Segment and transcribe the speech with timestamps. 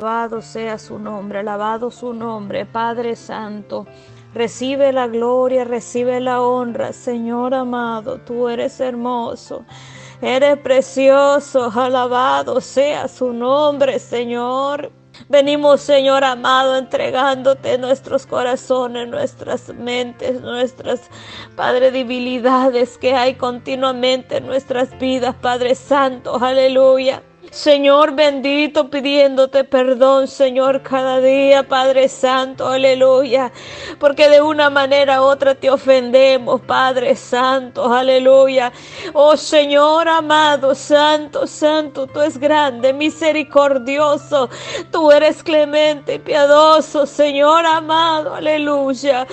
[0.00, 3.84] Alabado sea su nombre, alabado su nombre, Padre Santo.
[4.32, 9.64] Recibe la gloria, recibe la honra, Señor amado, tú eres hermoso.
[10.22, 14.92] Eres precioso, alabado sea su nombre, Señor.
[15.28, 21.10] Venimos, Señor amado, entregándote nuestros corazones, nuestras mentes, nuestras,
[21.56, 27.20] Padre, debilidades que hay continuamente en nuestras vidas, Padre Santo, aleluya.
[27.50, 33.52] Señor bendito, pidiéndote perdón, Señor, cada día, Padre Santo, aleluya.
[33.98, 38.72] Porque de una manera u otra te ofendemos, Padre Santo, aleluya.
[39.12, 44.48] Oh Señor amado, Santo, Santo, tú eres grande, misericordioso.
[44.90, 49.26] Tú eres clemente y piadoso, Señor amado, aleluya.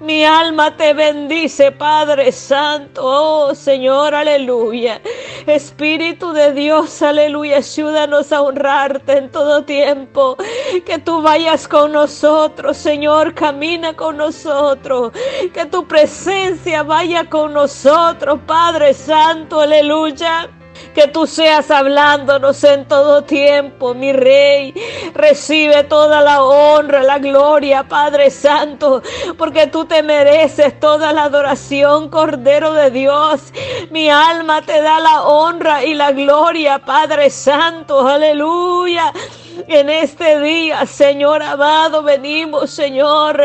[0.00, 5.00] Mi alma te bendice, Padre Santo, oh Señor, aleluya.
[5.44, 10.36] Espíritu de Dios, aleluya, ayúdanos a honrarte en todo tiempo.
[10.86, 15.10] Que tú vayas con nosotros, Señor, camina con nosotros.
[15.52, 20.48] Que tu presencia vaya con nosotros, Padre Santo, aleluya.
[20.94, 24.74] Que tú seas hablándonos en todo tiempo, mi Rey.
[25.14, 29.02] Recibe toda la honra, la gloria, Padre Santo,
[29.36, 33.52] porque tú te mereces toda la adoración, Cordero de Dios.
[33.90, 38.06] Mi alma te da la honra y la gloria, Padre Santo.
[38.06, 39.12] Aleluya.
[39.66, 43.42] En este día, Señor amado, venimos, Señor,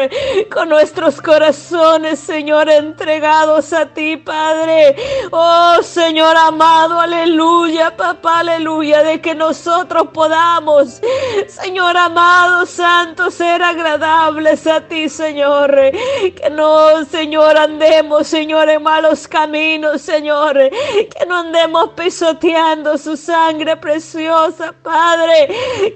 [0.51, 4.95] con nuestros corazones, Señor, entregados a ti, Padre.
[5.31, 11.01] Oh, Señor amado, aleluya, papá, aleluya, de que nosotros podamos,
[11.47, 15.73] Señor amado, santo, ser agradables a ti, Señor.
[15.73, 20.53] Que no, Señor, andemos, Señor, en malos caminos, Señor.
[20.53, 25.47] Que no andemos pisoteando su sangre preciosa, Padre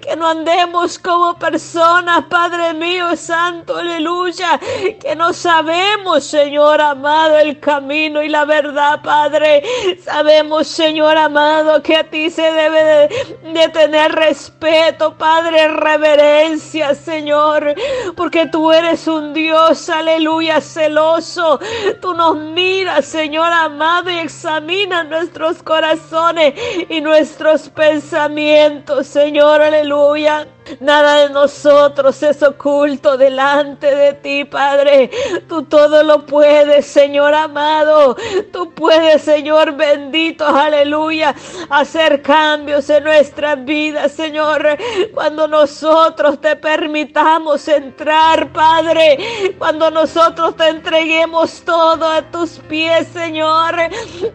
[0.08, 4.58] que no andemos como personas, Padre mío, Santo, aleluya,
[5.02, 9.64] que no sabemos, Señor amado, el camino y la verdad, Padre.
[10.02, 13.10] Sabemos, Señor amado, que a ti se debe
[13.44, 17.76] de, tener respeto, Padre, reverencia, Señor,
[18.16, 21.60] porque tú eres un Dios, aleluya, celoso.
[22.02, 26.54] Tú nos miras, Señor amado, y examina nuestros corazones
[26.88, 29.97] y nuestros pensamientos, Señor, aleluya.
[29.98, 30.57] Hallelujah.
[30.80, 35.10] Nada de nosotros es oculto delante de ti, Padre.
[35.48, 38.16] Tú todo lo puedes, Señor amado.
[38.52, 41.34] Tú puedes, Señor bendito, aleluya,
[41.70, 44.78] hacer cambios en nuestras vidas, Señor.
[45.14, 49.54] Cuando nosotros te permitamos entrar, Padre.
[49.58, 53.76] Cuando nosotros te entreguemos todo a tus pies, Señor.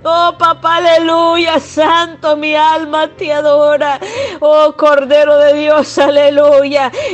[0.02, 4.00] Oh, papá, aleluya, santo, mi alma te adora.
[4.40, 6.21] Oh, Cordero de Dios, aleluya.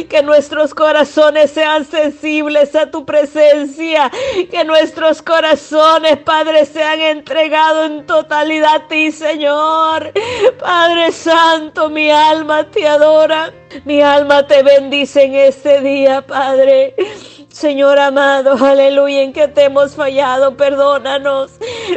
[0.09, 4.11] Que nuestros corazones sean sensibles a tu presencia.
[4.51, 10.13] Que nuestros corazones, Padre, sean entregados en totalidad a ti, Señor.
[10.59, 13.53] Padre Santo, mi alma te adora.
[13.85, 16.95] Mi alma te bendice en este día, Padre.
[17.49, 21.51] Señor amado, aleluya, en que te hemos fallado, perdónanos,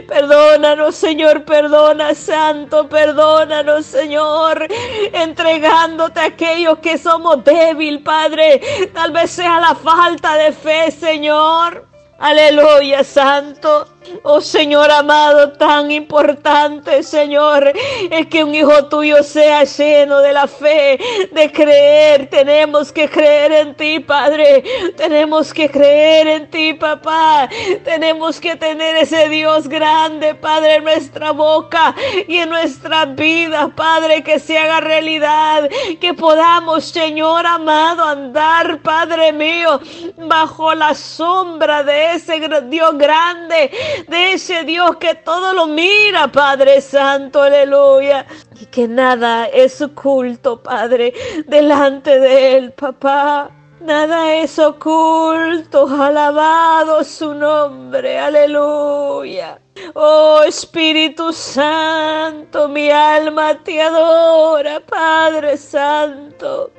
[0.07, 4.67] perdónanos, Señor, perdona, Santo, perdónanos, Señor,
[5.13, 8.61] entregándote a aquellos que somos débil, Padre,
[8.93, 11.87] tal vez sea la falta de fe, Señor.
[12.19, 13.87] Aleluya, Santo.
[14.23, 17.71] Oh Señor amado, tan importante, Señor,
[18.09, 20.99] es que un hijo tuyo sea lleno de la fe,
[21.31, 22.27] de creer.
[22.27, 24.63] Tenemos que creer en ti, Padre.
[24.97, 27.47] Tenemos que creer en ti, papá.
[27.83, 31.93] Tenemos que tener ese Dios grande, Padre, en nuestra boca
[32.27, 35.69] y en nuestra vida, Padre, que se haga realidad.
[35.99, 39.79] Que podamos, Señor amado, andar, Padre mío,
[40.17, 43.71] bajo la sombra de ese Dios grande
[44.07, 48.25] de ese Dios que todo lo mira, Padre Santo, aleluya.
[48.59, 51.13] Y que nada es oculto, Padre,
[51.47, 53.51] delante de Él, papá.
[53.81, 59.59] Nada es oculto, alabado su nombre, aleluya.
[59.95, 66.71] Oh Espíritu Santo, mi alma te adora, Padre Santo.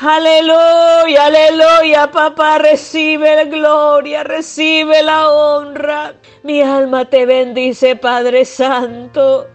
[0.00, 6.14] Aleluya, aleluya, papá, recibe la gloria, recibe la honra.
[6.42, 9.48] Mi alma te bendice, Padre Santo.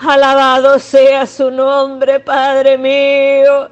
[0.00, 3.70] Alabado sea su nombre, Padre mío.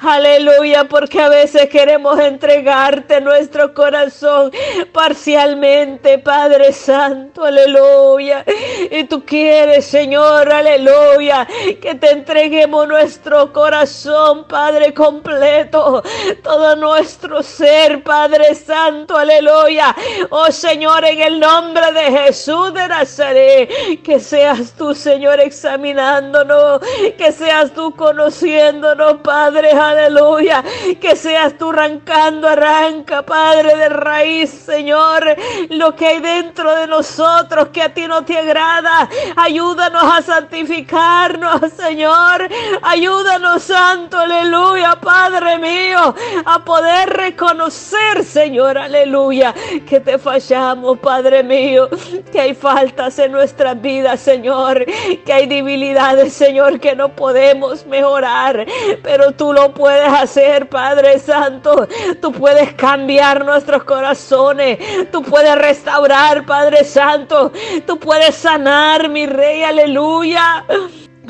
[0.00, 4.50] Aleluya, porque a veces queremos entregarte nuestro corazón
[4.92, 7.44] parcialmente, Padre Santo.
[7.44, 8.44] Aleluya.
[8.90, 11.46] Y tú quieres, Señor, aleluya,
[11.80, 16.02] que te entreguemos nuestro corazón, Padre completo,
[16.42, 19.16] todo nuestro ser, Padre Santo.
[19.16, 19.94] Aleluya.
[20.30, 26.80] Oh Señor, en el nombre de Jesús de Nazaret, que seas tú, Señor, examinándonos,
[27.18, 30.64] que seas tú conociéndonos, Padre, aleluya,
[30.98, 35.36] que seas tú arrancando, arranca, Padre, de raíz, Señor,
[35.68, 41.60] lo que hay dentro de nosotros que a ti no te agrada, ayúdanos a santificarnos,
[41.76, 42.48] Señor,
[42.82, 46.14] ayúdanos, Santo, aleluya, Padre mío,
[46.46, 49.54] a poder reconocer, Señor, aleluya,
[49.86, 51.90] que te fallamos, Padre mío,
[52.32, 54.84] que hay faltas en nuestras vidas, Señor,
[55.24, 58.66] que hay debilidades, Señor, que no podemos mejorar,
[59.02, 61.88] pero tú lo puedes hacer, Padre Santo.
[62.20, 64.78] Tú puedes cambiar nuestros corazones,
[65.10, 67.52] tú puedes restaurar, Padre Santo,
[67.86, 70.64] tú puedes sanar, mi Rey, aleluya.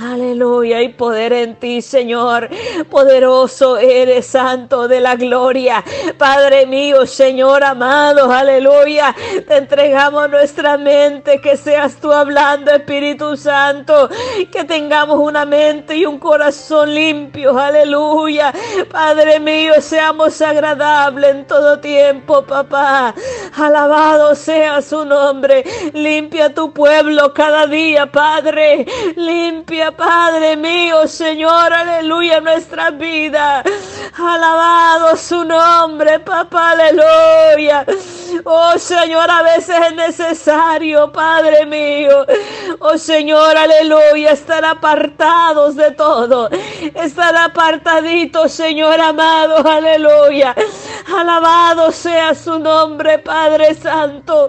[0.03, 2.49] Aleluya, y poder en ti, Señor.
[2.91, 5.85] Poderoso eres, Santo de la gloria.
[6.19, 9.15] Padre mío, Señor amado, aleluya.
[9.47, 14.09] Te entregamos nuestra mente, que seas tú hablando, Espíritu Santo.
[14.51, 18.53] Que tengamos una mente y un corazón limpio, aleluya.
[18.91, 23.15] Padre mío, seamos agradables en todo tiempo, papá.
[23.57, 25.63] Alabado sea su nombre.
[25.93, 28.85] Limpia tu pueblo cada día, Padre.
[29.15, 33.63] Limpia Padre mío, Señor, aleluya, nuestra vida.
[34.19, 37.85] Alabado su nombre, papá, aleluya.
[38.45, 42.27] Oh Señor, a veces es necesario, Padre mío.
[42.81, 46.49] Oh Señor, aleluya, estar apartados de todo.
[46.95, 50.55] Estar apartaditos, Señor amado, aleluya.
[51.07, 54.49] Alabado sea su nombre, Padre Santo.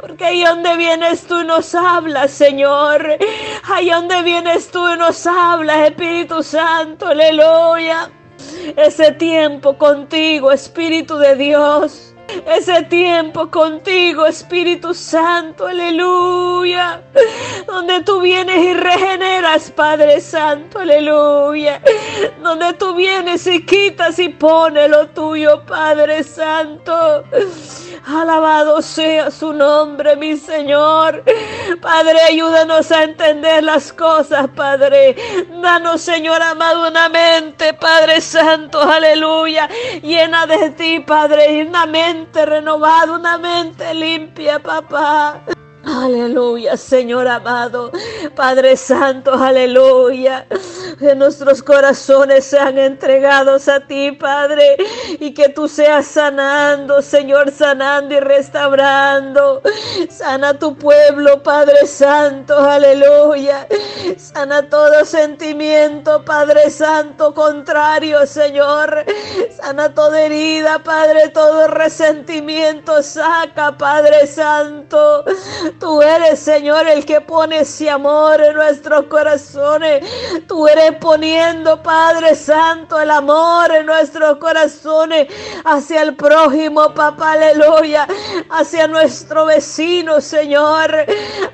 [0.00, 3.18] Porque ahí donde vienes tú nos hablas, Señor.
[3.64, 8.10] Ahí donde vienes tú nos hablas, Espíritu Santo, aleluya.
[8.76, 12.11] Ese tiempo contigo, Espíritu de Dios
[12.46, 17.02] ese tiempo contigo, Espíritu Santo, aleluya.
[17.66, 21.80] Donde tú vienes y regeneras, Padre Santo, aleluya.
[22.42, 27.24] Donde tú vienes y quitas y pones lo tuyo, Padre Santo.
[28.06, 31.22] Alabado sea su nombre, mi Señor.
[31.80, 35.14] Padre, ayúdanos a entender las cosas, Padre.
[35.62, 39.68] Danos, Señor amado, una mente, Padre Santo, aleluya.
[40.02, 45.40] Llena de ti, Padre, una mente renovada, una mente limpia, papá.
[45.94, 47.92] Aleluya, Señor amado,
[48.34, 50.46] Padre Santo, aleluya.
[50.98, 54.76] Que nuestros corazones sean entregados a ti, Padre,
[55.20, 59.60] y que tú seas sanando, Señor, sanando y restaurando.
[60.08, 63.66] Sana tu pueblo, Padre Santo, aleluya.
[64.16, 69.04] Sana todo sentimiento, Padre Santo, contrario, Señor.
[69.60, 75.24] Sana toda herida, Padre, todo resentimiento, saca, Padre Santo.
[75.82, 80.06] Tú eres, Señor, el que pone ese amor en nuestros corazones.
[80.46, 85.26] Tú eres poniendo, Padre Santo, el amor en nuestros corazones
[85.64, 88.06] hacia el prójimo, papá, aleluya.
[88.50, 91.04] Hacia nuestro vecino, Señor.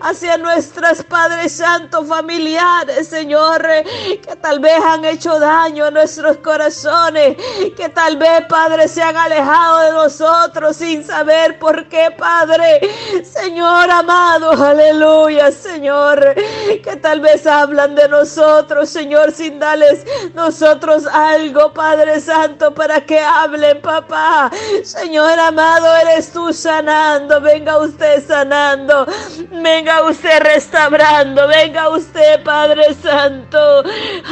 [0.02, 3.66] Hacia nuestras, Padre Santo, familiares, Señor.
[3.86, 7.34] Que tal vez han hecho daño a nuestros corazones.
[7.74, 12.80] Que tal vez, Padre, se han alejado de nosotros sin saber por qué, Padre.
[13.24, 16.34] Señor, aleluya, Señor,
[16.82, 23.20] que tal vez hablan de nosotros, Señor, sin darles nosotros algo, Padre Santo, para que
[23.20, 24.50] hablen, papá.
[24.82, 29.06] Señor amado, eres tú sanando, venga usted sanando,
[29.50, 33.82] venga usted restaurando, venga usted, Padre Santo.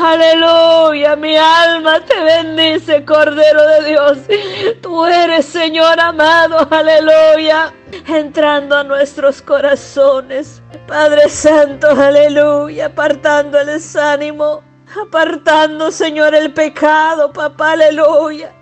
[0.00, 4.18] Aleluya, mi alma te bendice, Cordero de Dios.
[4.82, 7.72] Tú eres, Señor amado, aleluya
[8.06, 10.62] entrando a nuestros corazones.
[10.86, 14.62] Padre Santo, aleluya, apartando el desánimo,
[15.06, 18.52] apartando, Señor, el pecado, papá, aleluya.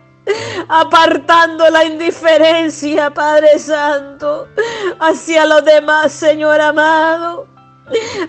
[0.68, 4.48] Apartando la indiferencia, Padre Santo,
[4.98, 7.53] hacia los demás, Señor amado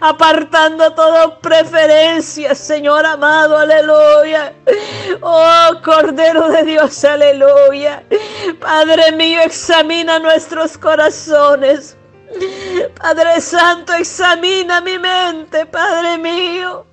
[0.02, 4.54] apartando toda preferencia, Señor amado, aleluya.
[5.22, 8.04] Oh, Cordero de Dios, aleluya.
[8.60, 11.98] Padre mío, examina nuestros corazones.
[13.02, 16.86] Padre Santo, examina mi mente, Padre mío.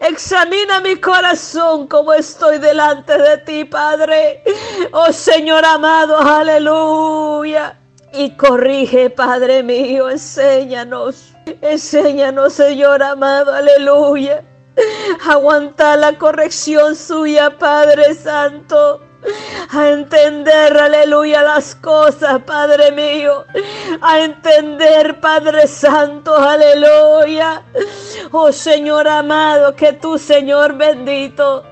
[0.00, 4.42] Examina mi corazón como estoy delante de ti, Padre.
[4.92, 7.78] Oh Señor amado, aleluya.
[8.16, 11.34] Y corrige, Padre mío, enséñanos.
[11.60, 14.44] Enséñanos, Señor amado, aleluya.
[15.28, 19.00] Aguanta la corrección suya, Padre Santo
[19.70, 23.44] a entender, aleluya, las cosas, Padre mío,
[24.00, 27.62] a entender, Padre Santo, aleluya.
[28.30, 31.64] Oh Señor amado, que tú, Señor bendito,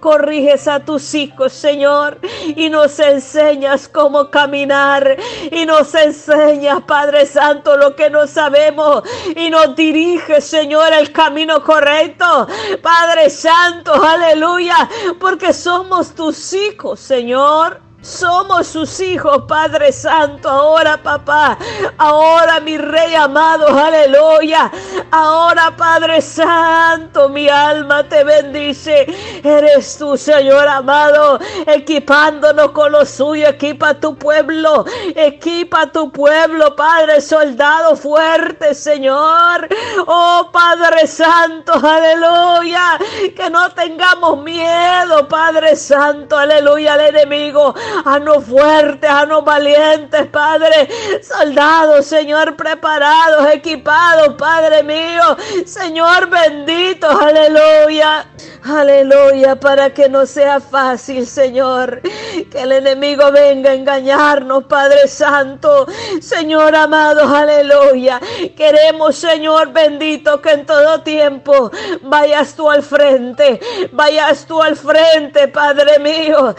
[0.00, 2.18] corriges a tus hijos, Señor,
[2.56, 5.16] y nos enseñas cómo caminar,
[5.50, 9.02] y nos enseñas, Padre Santo, lo que no sabemos,
[9.36, 12.46] y nos diriges, Señor, el camino correcto,
[12.82, 14.88] Padre Santo, aleluya,
[15.20, 17.00] porque somos tus hijos.
[17.12, 17.81] Señor.
[18.02, 20.48] Somos sus hijos, Padre Santo.
[20.48, 21.56] Ahora, papá.
[21.98, 23.68] Ahora, mi Rey amado.
[23.68, 24.72] Aleluya.
[25.12, 29.06] Ahora, Padre Santo, mi alma te bendice.
[29.44, 33.46] Eres tú, Señor amado, equipándonos con lo suyo.
[33.46, 34.84] Equipa tu pueblo.
[35.14, 39.68] Equipa tu pueblo, Padre, soldado fuerte, Señor.
[40.08, 42.98] Oh, Padre Santo, aleluya.
[43.36, 47.72] Que no tengamos miedo, Padre Santo, aleluya, al enemigo
[48.04, 50.88] Haznos fuertes, haznos valientes, Padre.
[51.22, 55.36] Soldados, Señor, preparados, equipados, Padre mío.
[55.66, 58.26] Señor bendito, aleluya.
[58.64, 65.86] Aleluya, para que no sea fácil, Señor, que el enemigo venga a engañarnos, Padre Santo.
[66.20, 68.20] Señor amado, aleluya.
[68.56, 73.58] Queremos, Señor bendito, que en todo tiempo vayas tú al frente,
[73.90, 76.54] vayas tú al frente, Padre mío.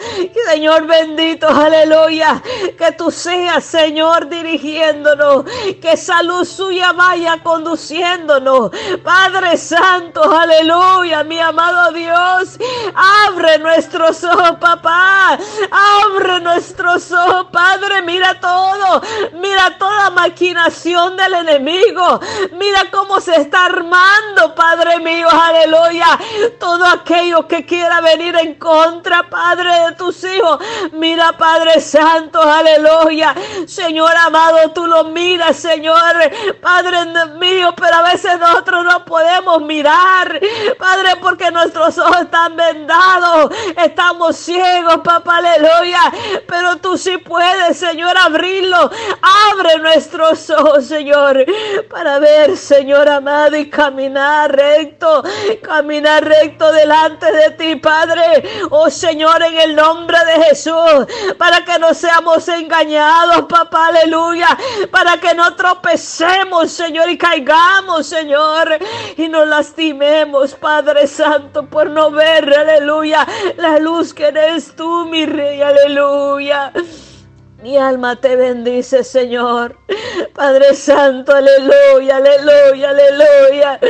[0.50, 2.42] Señor bendito, aleluya.
[2.76, 5.44] Que tú seas, Señor, dirigiéndonos,
[5.80, 8.72] que esa luz suya vaya conduciéndonos.
[9.02, 12.58] Padre Santo, aleluya, mi amado Dios.
[13.26, 15.38] Abre nuestros ojos, papá.
[15.70, 18.02] Abre nuestros ojos, Padre.
[18.02, 19.00] Mira todo.
[19.32, 22.20] Mira toda maquinación del enemigo.
[22.52, 25.28] Mira cómo se está armando, Padre mío.
[25.30, 26.18] Aleluya.
[26.60, 30.58] Todo aquello que quiera venir en contra, Padre, de tus hijos.
[30.92, 32.42] Mira, Padre Santo.
[32.42, 33.34] Aleluya.
[33.66, 36.14] Señor amado, tú lo miras, Señor.
[36.60, 37.04] Padre
[37.38, 40.40] mío, pero a veces nosotros no podemos mirar.
[40.78, 46.00] Padre, porque nuestro los ojos están vendados, estamos ciegos, papá, aleluya.
[46.46, 48.90] Pero tú sí puedes, Señor, abrirlo.
[49.52, 51.44] Abre nuestros ojos, Señor,
[51.90, 55.22] para ver, Señor amado, y caminar recto,
[55.62, 58.42] caminar recto delante de ti, Padre.
[58.70, 64.56] Oh Señor, en el nombre de Jesús, para que no seamos engañados, papá, aleluya.
[64.90, 68.78] Para que no tropecemos, Señor, y caigamos, Señor,
[69.16, 73.26] y nos lastimemos, Padre Santo por no ver, aleluya,
[73.56, 76.72] la luz que eres tú, mi rey, aleluya.
[77.64, 79.78] Mi alma te bendice, Señor.
[80.34, 83.80] Padre Santo, aleluya, aleluya, aleluya.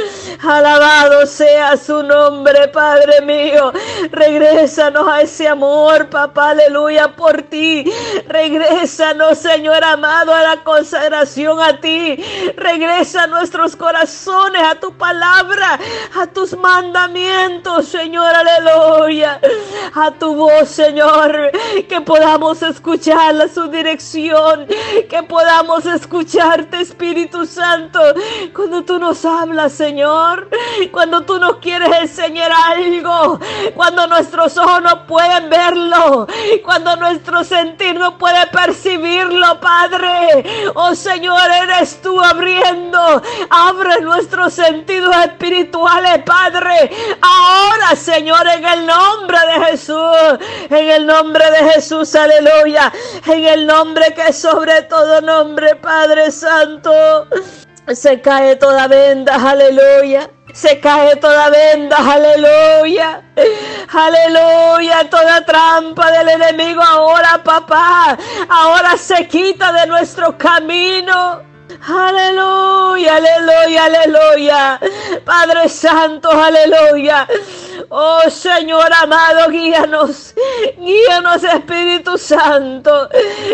[0.43, 3.73] Alabado sea su nombre, Padre mío.
[4.13, 7.91] Regrésanos a ese amor, papá, aleluya, por ti.
[8.29, 12.23] Regrésanos, Señor amado, a la consagración a ti.
[12.57, 15.81] Regresa nuestros corazones a tu palabra,
[16.21, 19.41] a tus mandamientos, Señor, aleluya.
[19.95, 21.51] A tu voz, Señor,
[21.89, 24.67] que podamos escucharla, dirección,
[25.09, 28.01] que podamos escucharte, Espíritu Santo,
[28.55, 30.49] cuando tú nos hablas, Señor,
[30.91, 33.39] cuando tú nos quieres enseñar algo,
[33.75, 36.27] cuando nuestros ojos no pueden verlo,
[36.65, 40.45] cuando nuestro sentir no puede percibirlo, Padre.
[40.75, 46.91] Oh Señor, eres tú abriendo, abre nuestros sentidos espirituales, Padre.
[47.21, 50.39] Ahora, Señor, en el nombre de Jesús,
[50.71, 52.93] en el nombre de Jesús, aleluya,
[53.27, 56.93] en el nombre que es sobre todo nombre, Padre Santo.
[57.93, 60.31] Se cae toda venda, aleluya.
[60.53, 63.23] Se cae toda venda, aleluya.
[63.93, 68.17] Aleluya, toda trampa del enemigo ahora, papá.
[68.49, 71.43] Ahora se quita de nuestro camino.
[71.87, 74.81] Aleluya, aleluya, aleluya.
[75.25, 77.27] Padre Santo, aleluya.
[77.89, 80.35] Oh Señor amado, guíanos.
[80.79, 83.09] Guíanos Espíritu Santo.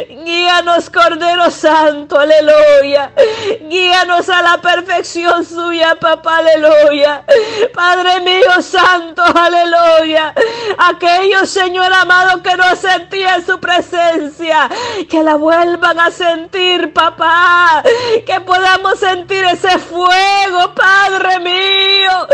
[0.09, 2.19] Guíanos Cordero Santo.
[2.19, 3.13] Aleluya.
[3.63, 6.39] Guíanos a la perfección suya, papá.
[6.39, 7.25] Aleluya.
[7.75, 9.23] Padre mío Santo.
[9.23, 10.35] Aleluya.
[10.79, 14.69] Aquellos, Señor amado, que no sentían su presencia.
[15.09, 17.83] Que la vuelvan a sentir, papá.
[18.27, 22.27] Que podamos sentir ese fuego, Padre mío.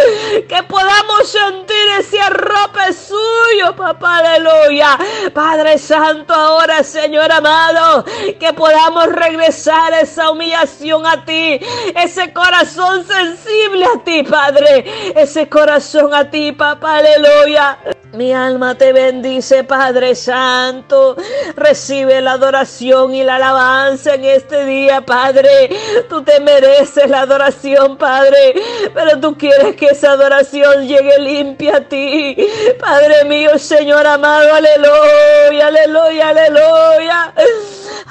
[0.49, 4.99] Que podamos sentir ese arrope suyo, papá, aleluya.
[5.33, 8.05] Padre Santo, ahora, Señor amado,
[8.39, 11.61] que podamos regresar esa humillación a ti,
[11.95, 17.79] ese corazón sensible a ti, Padre, ese corazón a ti, papá, aleluya.
[18.13, 21.17] Mi alma te bendice, Padre Santo.
[21.55, 25.69] Recibe la adoración y la alabanza en este día, Padre.
[26.09, 28.55] Tú te mereces la adoración, Padre.
[28.95, 32.37] Pero tú quieres que esa adoración llegue limpia a ti.
[32.81, 37.33] Padre mío, Señor amado, aleluya, aleluya, aleluya.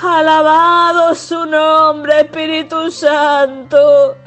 [0.02, 4.18] Alabado su nombre, Espíritu Santo.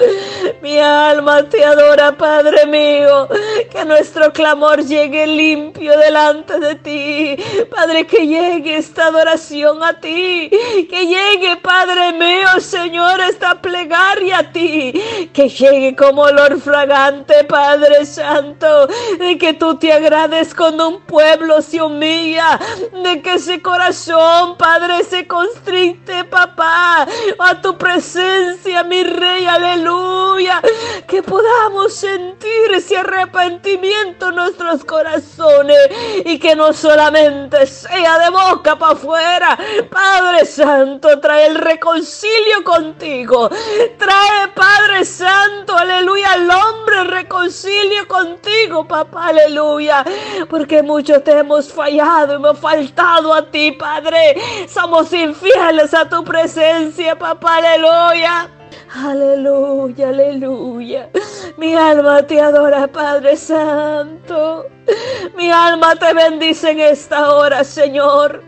[0.63, 3.29] Mi alma te adora, Padre mío.
[3.71, 7.37] Que nuestro clamor llegue limpio delante de ti.
[7.71, 10.49] Padre, que llegue esta adoración a ti.
[10.89, 14.93] Que llegue, Padre mío, Señor, esta plegaria a ti.
[15.35, 18.87] Que llegue como olor fragante, Padre Santo.
[19.19, 22.59] De que tú te agrades cuando un pueblo se humilla.
[23.05, 25.27] De que ese corazón, Padre, se
[25.65, 26.08] 30
[26.38, 27.07] papá,
[27.38, 30.61] a tu presencia, mi rey, aleluya.
[31.07, 35.78] Que podamos sentir ese arrepentimiento en nuestros corazones
[36.25, 39.59] y que no solamente sea de boca para afuera.
[39.90, 43.49] Padre Santo, trae el reconcilio contigo.
[43.99, 50.04] Trae, Padre Santo, aleluya, al hombre reconcilio contigo, papá, aleluya.
[50.49, 54.37] Porque muchos te hemos fallado, hemos faltado a ti, Padre.
[54.68, 58.50] Somos infieles a tu presencia, papá, aleluya.
[58.94, 61.08] Aleluya, aleluya.
[61.56, 64.66] Mi alma te adora, Padre Santo.
[65.37, 68.42] Mi alma te bendice en esta hora, Señor.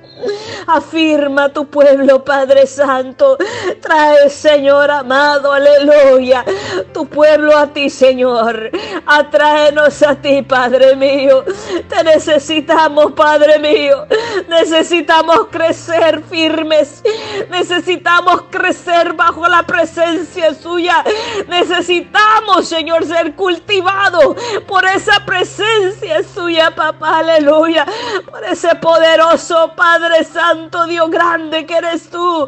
[0.66, 3.37] Afirma tu pueblo, Padre Santo.
[3.80, 6.45] Trae, Señor amado, aleluya.
[6.92, 8.71] Tu pueblo a ti, Señor.
[9.07, 11.45] Atráenos a ti, Padre mío.
[11.88, 14.07] Te necesitamos, Padre mío.
[14.49, 17.02] Necesitamos crecer firmes.
[17.50, 21.04] Necesitamos crecer bajo la presencia suya.
[21.49, 27.87] Necesitamos, Señor, ser cultivados por esa presencia suya, papá, aleluya.
[28.30, 30.39] Por ese poderoso Padre Santo,
[30.88, 32.47] Dios grande que eres tú.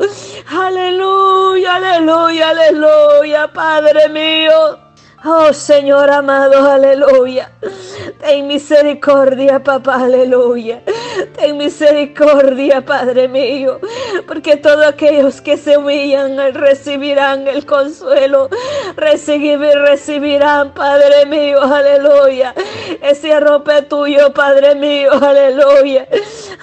[0.51, 4.79] Aleluya, aleluya, aleluya, Padre mío.
[5.25, 7.53] Oh Señor amado, aleluya.
[8.21, 10.83] Ten misericordia, papá, aleluya.
[11.37, 13.81] Ten misericordia, Padre mío.
[14.27, 18.49] Porque todos aquellos que se humillan recibirán el consuelo.
[18.97, 22.55] Recibir, recibirán, Padre mío, aleluya.
[23.01, 26.07] Ese arrope tuyo, Padre mío, aleluya.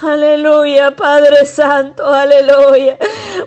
[0.01, 2.97] Aleluya, Padre Santo, aleluya.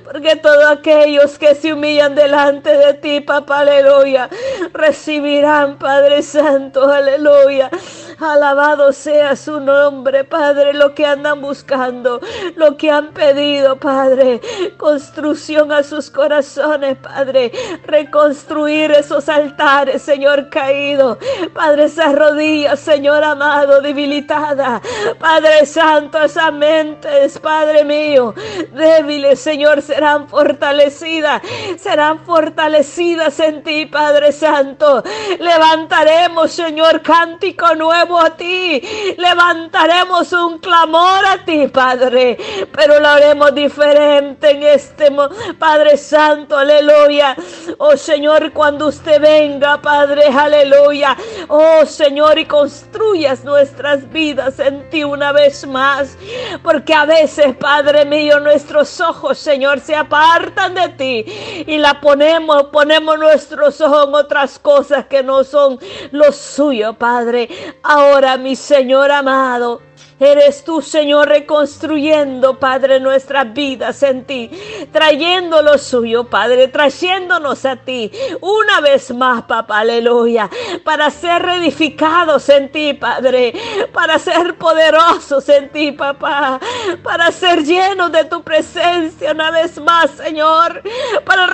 [0.04, 4.28] Porque todos aquellos que se humillan delante de ti, papá, aleluya
[4.72, 7.70] recibirán, Padre Santo, aleluya.
[8.18, 12.20] Alabado sea su nombre, Padre, lo que andan buscando,
[12.57, 14.40] lo que han pedido, Padre.
[14.76, 17.52] Construcción a sus corazones, Padre.
[17.85, 21.18] Reconstruir esos altares, Señor caído.
[21.52, 24.81] Padre, esas rodillas, Señor amado, debilitada.
[25.18, 28.35] Padre Santo, esas mentes, Padre mío,
[28.72, 31.42] débiles, Señor, serán fortalecidas.
[31.78, 35.02] Serán fortalecidas en ti, Padre Santo.
[35.38, 38.83] Levantaremos, Señor, cántico nuevo a ti.
[39.16, 42.37] Levantaremos un clamor a ti, Padre.
[42.73, 45.11] Pero lo haremos diferente en este
[45.59, 47.37] Padre Santo, aleluya.
[47.79, 51.16] Oh Señor, cuando usted venga, Padre, aleluya.
[51.49, 56.18] Oh Señor, y construyas nuestras vidas en ti una vez más.
[56.62, 62.64] Porque a veces, Padre mío, nuestros ojos, Señor, se apartan de ti y la ponemos,
[62.64, 65.79] ponemos nuestros ojos en otras cosas que no son
[66.11, 67.49] lo suyo, Padre.
[67.83, 69.81] Ahora, mi Señor amado,
[70.22, 74.50] Eres tú, Señor, reconstruyendo, Padre, nuestras vidas en ti,
[74.92, 78.08] trayendo lo suyo, Padre, trayéndonos a ti
[78.40, 80.48] una vez más, papá, aleluya,
[80.84, 83.52] para ser reedificados en ti, Padre,
[83.92, 86.60] para ser poderosos en ti, papá,
[87.02, 90.82] para ser llenos de tu presencia una vez más, Señor,
[91.24, 91.48] para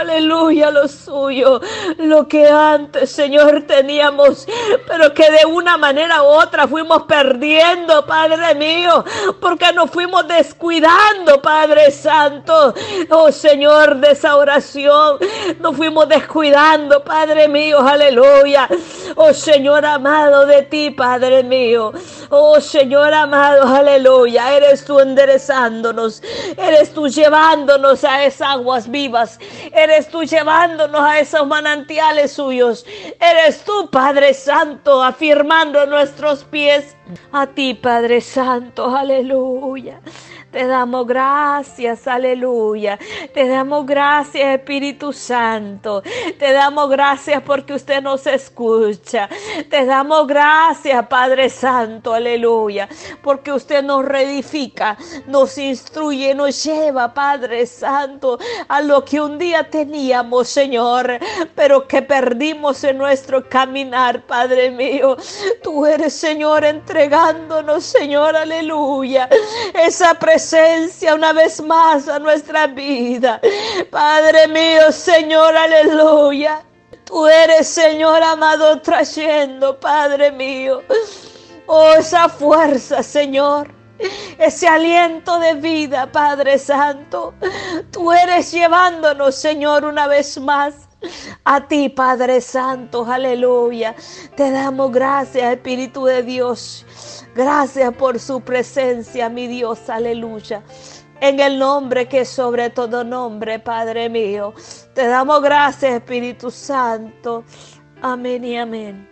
[0.00, 1.60] aleluya, lo suyo,
[1.98, 4.46] lo que antes, Señor, teníamos,
[4.86, 9.04] pero que de una manera u otra fuimos perdiendo, Padre mío,
[9.40, 12.74] porque nos fuimos descuidando, Padre Santo.
[13.10, 15.18] Oh Señor, de esa oración,
[15.60, 18.68] nos fuimos descuidando, Padre mío, aleluya.
[19.16, 21.92] Oh Señor amado de ti, Padre mío.
[22.30, 24.56] Oh Señor amado, aleluya.
[24.56, 26.22] Eres tú enderezándonos,
[26.56, 29.38] eres tú llevándonos a esas aguas vivas,
[29.72, 32.86] eres tú llevándonos a esos manantiales suyos.
[33.20, 36.96] Eres tú, Padre Santo, afirmando nuestros pies
[37.32, 40.00] a ti, Padre Santo, aleluya.
[40.50, 42.98] Te damos gracias, aleluya.
[43.32, 46.02] Te damos gracias, Espíritu Santo.
[46.40, 49.28] Te damos gracias porque usted nos escucha.
[49.68, 52.88] Te damos gracias, Padre Santo, aleluya.
[53.22, 59.70] Porque usted nos reedifica, nos instruye, nos lleva, Padre Santo, a lo que un día
[59.70, 61.20] teníamos, Señor,
[61.54, 65.16] pero que perdimos en nuestro caminar, Padre mío.
[65.62, 69.28] Tú eres, Señor, entregándonos, Señor, aleluya.
[69.74, 70.39] Esa presencia
[71.14, 73.40] una vez más a nuestra vida.
[73.90, 76.62] Padre mío, Señor, aleluya.
[77.04, 80.82] Tú eres, Señor amado, trayendo, Padre mío.
[81.66, 83.74] Oh, esa fuerza, Señor.
[84.38, 87.34] Ese aliento de vida, Padre Santo.
[87.90, 90.74] Tú eres llevándonos, Señor, una vez más.
[91.44, 93.94] A ti, Padre Santo, aleluya.
[94.36, 96.86] Te damos gracias, Espíritu de Dios.
[97.34, 100.62] Gracias por su presencia, mi Dios, aleluya.
[101.20, 104.54] En el nombre que sobre todo nombre, Padre mío.
[104.94, 107.44] Te damos gracias, Espíritu Santo.
[108.02, 109.09] Amén y amén.